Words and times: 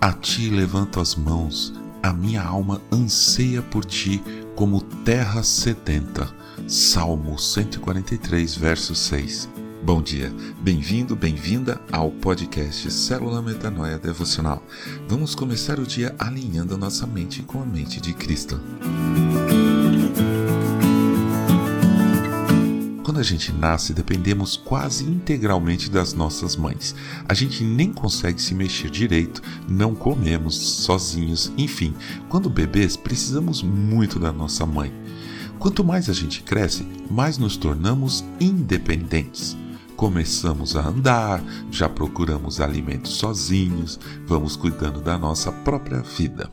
A 0.00 0.12
ti 0.12 0.50
levanto 0.50 1.00
as 1.00 1.14
mãos, 1.14 1.72
a 2.02 2.12
minha 2.12 2.42
alma 2.42 2.80
anseia 2.92 3.62
por 3.62 3.84
ti 3.84 4.22
como 4.54 4.80
terra 4.80 5.42
sedenta. 5.42 6.28
Salmo 6.68 7.38
143, 7.38 8.54
verso 8.56 8.94
6. 8.94 9.48
Bom 9.82 10.02
dia, 10.02 10.32
bem-vindo, 10.60 11.16
bem-vinda 11.16 11.80
ao 11.90 12.10
podcast 12.10 12.90
Célula 12.90 13.40
Metanoia 13.40 13.98
Devocional. 13.98 14.62
Vamos 15.08 15.34
começar 15.34 15.78
o 15.78 15.86
dia 15.86 16.14
alinhando 16.18 16.74
a 16.74 16.78
nossa 16.78 17.06
mente 17.06 17.42
com 17.42 17.62
a 17.62 17.66
mente 17.66 18.00
de 18.00 18.12
Cristo. 18.12 18.60
Quando 23.16 23.24
a 23.24 23.30
gente 23.30 23.50
nasce, 23.50 23.94
dependemos 23.94 24.58
quase 24.58 25.02
integralmente 25.02 25.90
das 25.90 26.12
nossas 26.12 26.54
mães. 26.54 26.94
A 27.26 27.32
gente 27.32 27.64
nem 27.64 27.90
consegue 27.90 28.42
se 28.42 28.54
mexer 28.54 28.90
direito, 28.90 29.40
não 29.66 29.94
comemos 29.94 30.54
sozinhos, 30.54 31.50
enfim, 31.56 31.94
quando 32.28 32.50
bebês, 32.50 32.94
precisamos 32.94 33.62
muito 33.62 34.18
da 34.18 34.30
nossa 34.30 34.66
mãe. 34.66 34.92
Quanto 35.58 35.82
mais 35.82 36.10
a 36.10 36.12
gente 36.12 36.42
cresce, 36.42 36.86
mais 37.10 37.38
nos 37.38 37.56
tornamos 37.56 38.22
independentes. 38.38 39.56
Começamos 39.96 40.76
a 40.76 40.86
andar, 40.86 41.42
já 41.70 41.88
procuramos 41.88 42.60
alimentos 42.60 43.12
sozinhos, 43.12 43.98
vamos 44.26 44.56
cuidando 44.56 45.00
da 45.00 45.16
nossa 45.16 45.50
própria 45.50 46.02
vida. 46.02 46.50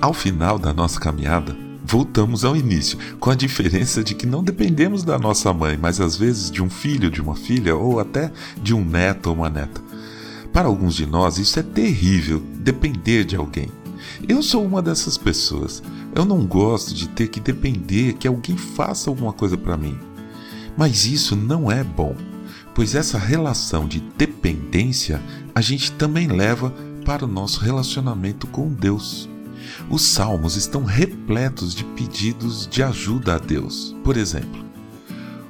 Ao 0.00 0.14
final 0.14 0.58
da 0.58 0.72
nossa 0.72 0.98
caminhada, 0.98 1.65
voltamos 1.86 2.44
ao 2.44 2.56
início, 2.56 2.98
com 3.20 3.30
a 3.30 3.34
diferença 3.34 4.02
de 4.02 4.14
que 4.14 4.26
não 4.26 4.42
dependemos 4.42 5.04
da 5.04 5.18
nossa 5.18 5.52
mãe, 5.52 5.78
mas 5.80 6.00
às 6.00 6.16
vezes 6.16 6.50
de 6.50 6.62
um 6.62 6.68
filho, 6.68 7.10
de 7.10 7.20
uma 7.20 7.36
filha 7.36 7.76
ou 7.76 8.00
até 8.00 8.32
de 8.60 8.74
um 8.74 8.84
neto 8.84 9.28
ou 9.28 9.36
uma 9.36 9.48
neta. 9.48 9.80
Para 10.52 10.66
alguns 10.66 10.96
de 10.96 11.06
nós, 11.06 11.38
isso 11.38 11.60
é 11.60 11.62
terrível, 11.62 12.42
depender 12.58 13.24
de 13.24 13.36
alguém. 13.36 13.68
Eu 14.28 14.42
sou 14.42 14.64
uma 14.64 14.82
dessas 14.82 15.16
pessoas. 15.16 15.82
Eu 16.14 16.24
não 16.24 16.44
gosto 16.44 16.94
de 16.94 17.08
ter 17.08 17.28
que 17.28 17.38
depender 17.38 18.14
que 18.14 18.26
alguém 18.26 18.56
faça 18.56 19.08
alguma 19.08 19.32
coisa 19.32 19.56
para 19.56 19.76
mim. 19.76 19.96
Mas 20.76 21.06
isso 21.06 21.36
não 21.36 21.70
é 21.70 21.84
bom, 21.84 22.16
pois 22.74 22.94
essa 22.94 23.18
relação 23.18 23.86
de 23.86 24.00
dependência 24.00 25.22
a 25.54 25.60
gente 25.60 25.92
também 25.92 26.26
leva 26.26 26.70
para 27.04 27.24
o 27.24 27.28
nosso 27.28 27.60
relacionamento 27.60 28.46
com 28.46 28.68
Deus. 28.68 29.28
Os 29.88 30.02
salmos 30.02 30.56
estão 30.56 30.84
repletos 30.84 31.74
de 31.74 31.84
pedidos 31.84 32.66
de 32.66 32.82
ajuda 32.82 33.34
a 33.34 33.38
Deus. 33.38 33.94
Por 34.02 34.16
exemplo, 34.16 34.64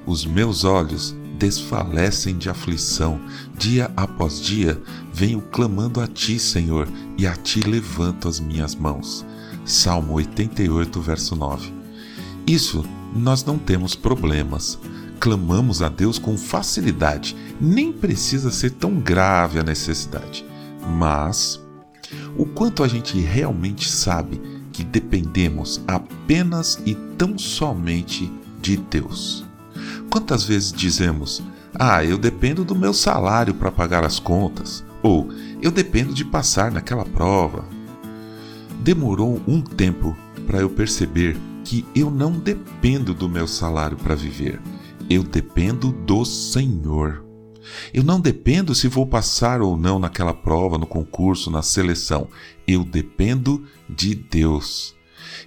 os 0.06 0.24
meus 0.24 0.64
olhos 0.64 1.14
desfalecem 1.38 2.38
de 2.38 2.48
aflição, 2.48 3.20
dia 3.56 3.90
após 3.96 4.40
dia 4.40 4.80
venho 5.12 5.40
clamando 5.40 6.00
a 6.00 6.06
ti, 6.06 6.38
Senhor, 6.38 6.88
e 7.18 7.26
a 7.26 7.34
ti 7.34 7.60
levanto 7.60 8.28
as 8.28 8.40
minhas 8.40 8.74
mãos. 8.74 9.24
Salmo 9.64 10.14
88, 10.14 11.00
verso 11.00 11.34
9. 11.34 11.72
Isso 12.46 12.84
nós 13.14 13.44
não 13.44 13.58
temos 13.58 13.94
problemas. 13.94 14.78
Clamamos 15.18 15.82
a 15.82 15.88
Deus 15.88 16.18
com 16.18 16.36
facilidade, 16.36 17.36
nem 17.60 17.92
precisa 17.92 18.50
ser 18.50 18.70
tão 18.70 19.00
grave 19.00 19.58
a 19.58 19.62
necessidade. 19.62 20.44
Mas 20.88 21.60
o 22.38 22.46
quanto 22.46 22.82
a 22.82 22.88
gente 22.88 23.18
realmente 23.18 23.88
sabe 23.88 24.40
que 24.72 24.84
dependemos 24.84 25.80
apenas 25.86 26.80
e 26.84 26.94
tão 27.16 27.38
somente 27.38 28.30
de 28.60 28.76
Deus. 28.76 29.44
Quantas 30.10 30.44
vezes 30.44 30.72
dizemos: 30.72 31.42
Ah, 31.74 32.04
eu 32.04 32.18
dependo 32.18 32.64
do 32.64 32.74
meu 32.74 32.92
salário 32.92 33.54
para 33.54 33.72
pagar 33.72 34.04
as 34.04 34.18
contas, 34.18 34.84
ou 35.02 35.28
eu 35.62 35.70
dependo 35.70 36.12
de 36.12 36.24
passar 36.24 36.70
naquela 36.70 37.04
prova. 37.04 37.64
Demorou 38.82 39.40
um 39.46 39.60
tempo 39.60 40.16
para 40.46 40.60
eu 40.60 40.70
perceber 40.70 41.36
que 41.64 41.84
eu 41.94 42.10
não 42.10 42.32
dependo 42.32 43.12
do 43.12 43.28
meu 43.28 43.48
salário 43.48 43.96
para 43.96 44.14
viver, 44.14 44.60
eu 45.10 45.24
dependo 45.24 45.90
do 45.90 46.24
Senhor. 46.24 47.25
Eu 47.92 48.02
não 48.02 48.20
dependo 48.20 48.74
se 48.74 48.88
vou 48.88 49.06
passar 49.06 49.60
ou 49.60 49.76
não 49.76 49.98
naquela 49.98 50.34
prova, 50.34 50.78
no 50.78 50.86
concurso, 50.86 51.50
na 51.50 51.62
seleção. 51.62 52.28
Eu 52.66 52.84
dependo 52.84 53.64
de 53.88 54.14
Deus. 54.14 54.94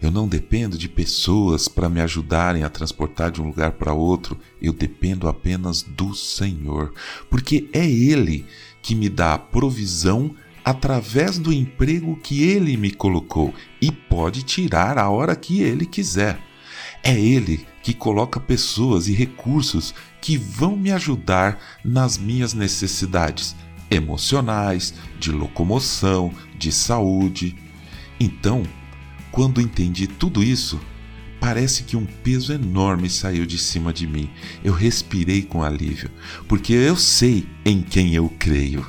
Eu 0.01 0.11
não 0.11 0.27
dependo 0.27 0.77
de 0.77 0.87
pessoas 0.87 1.67
para 1.67 1.89
me 1.89 1.99
ajudarem 2.01 2.63
a 2.63 2.69
transportar 2.69 3.31
de 3.31 3.41
um 3.41 3.47
lugar 3.47 3.73
para 3.73 3.93
outro. 3.93 4.37
Eu 4.61 4.73
dependo 4.73 5.27
apenas 5.27 5.81
do 5.81 6.13
Senhor, 6.13 6.93
porque 7.29 7.69
é 7.73 7.85
Ele 7.85 8.45
que 8.81 8.95
me 8.95 9.09
dá 9.09 9.33
a 9.33 9.39
provisão 9.39 10.33
através 10.63 11.37
do 11.37 11.51
emprego 11.51 12.15
que 12.17 12.43
Ele 12.43 12.77
me 12.77 12.91
colocou 12.91 13.53
e 13.81 13.91
pode 13.91 14.43
tirar 14.43 14.97
a 14.97 15.09
hora 15.09 15.35
que 15.35 15.61
Ele 15.61 15.85
quiser. 15.85 16.48
É 17.03 17.17
Ele 17.19 17.65
que 17.81 17.93
coloca 17.93 18.39
pessoas 18.39 19.07
e 19.07 19.13
recursos 19.13 19.93
que 20.21 20.37
vão 20.37 20.75
me 20.75 20.91
ajudar 20.91 21.59
nas 21.83 22.17
minhas 22.17 22.53
necessidades 22.53 23.55
emocionais, 23.89 24.93
de 25.19 25.31
locomoção, 25.31 26.31
de 26.57 26.71
saúde. 26.71 27.55
Então, 28.19 28.63
quando 29.31 29.61
entendi 29.61 30.07
tudo 30.07 30.43
isso, 30.43 30.79
parece 31.39 31.83
que 31.83 31.95
um 31.95 32.05
peso 32.05 32.53
enorme 32.53 33.09
saiu 33.09 33.45
de 33.45 33.57
cima 33.57 33.93
de 33.93 34.05
mim. 34.05 34.29
Eu 34.63 34.73
respirei 34.73 35.41
com 35.41 35.63
alívio, 35.63 36.11
porque 36.47 36.73
eu 36.73 36.95
sei 36.95 37.47
em 37.65 37.81
quem 37.81 38.13
eu 38.13 38.31
creio. 38.37 38.85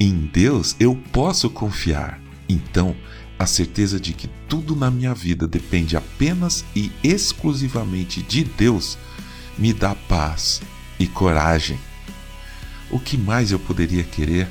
Em 0.00 0.30
Deus 0.32 0.74
eu 0.80 0.96
posso 1.12 1.50
confiar. 1.50 2.20
Então, 2.48 2.96
a 3.38 3.46
certeza 3.46 4.00
de 4.00 4.12
que 4.12 4.28
tudo 4.48 4.74
na 4.74 4.90
minha 4.90 5.14
vida 5.14 5.46
depende 5.46 5.96
apenas 5.96 6.64
e 6.74 6.90
exclusivamente 7.02 8.20
de 8.22 8.42
Deus 8.42 8.98
me 9.56 9.72
dá 9.72 9.94
paz 9.94 10.60
e 10.98 11.06
coragem. 11.06 11.78
O 12.90 12.98
que 12.98 13.16
mais 13.16 13.52
eu 13.52 13.58
poderia 13.58 14.02
querer? 14.02 14.48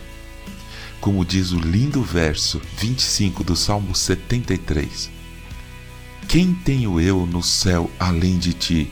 Como 1.01 1.25
diz 1.25 1.51
o 1.51 1.59
lindo 1.59 2.01
verso 2.01 2.61
25 2.77 3.43
do 3.43 3.55
Salmo 3.55 3.95
73. 3.95 5.09
Quem 6.27 6.53
tenho 6.53 6.99
eu 6.99 7.25
no 7.25 7.41
céu 7.41 7.89
além 7.99 8.37
de 8.37 8.53
ti? 8.53 8.91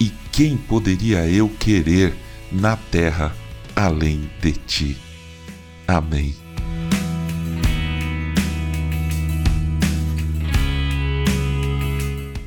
E 0.00 0.12
quem 0.32 0.56
poderia 0.56 1.26
eu 1.28 1.48
querer 1.48 2.14
na 2.52 2.76
terra 2.76 3.34
além 3.74 4.30
de 4.40 4.52
ti? 4.52 4.96
Amém. 5.86 6.43